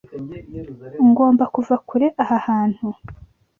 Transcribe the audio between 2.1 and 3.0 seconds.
aha hantu.